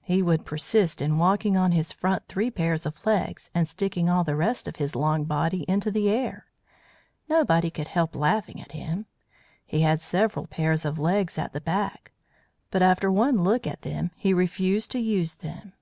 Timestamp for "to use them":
14.92-15.74